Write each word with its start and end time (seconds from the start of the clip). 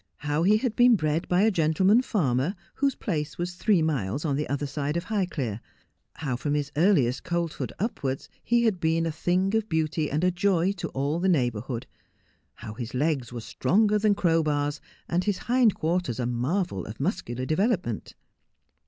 How 0.25 0.41
he 0.41 0.57
had 0.57 0.75
been 0.75 0.95
bred 0.95 1.27
by 1.27 1.43
a 1.43 1.51
gentleman 1.51 2.01
farmer, 2.01 2.55
whose 2.73 2.95
place 2.95 3.37
was 3.37 3.53
three 3.53 3.83
miles 3.83 4.25
on 4.25 4.35
the 4.35 4.49
other 4.49 4.65
side 4.65 4.97
of 4.97 5.03
High 5.03 5.27
clere; 5.27 5.59
how 6.15 6.35
from 6.35 6.55
his 6.55 6.71
earliest 6.75 7.23
colthood 7.23 7.71
upwards 7.77 8.27
he 8.43 8.63
had 8.63 8.79
been 8.79 9.05
a 9.05 9.11
thing 9.11 9.53
of 9.55 9.69
beauty 9.69 10.09
and 10.09 10.23
a 10.23 10.31
joy 10.31 10.71
to 10.71 10.87
all 10.87 11.19
the 11.19 11.29
neighbourhood; 11.29 11.85
how 12.55 12.73
his 12.73 12.95
legs 12.95 13.31
were 13.31 13.41
stronger 13.41 13.99
than 13.99 14.15
crowbars, 14.15 14.81
and 15.07 15.25
his 15.25 15.37
hind 15.37 15.75
quarters 15.75 16.19
a 16.19 16.25
marvel 16.25 16.87
of 16.87 16.99
muscular 16.99 17.45
development. 17.45 18.15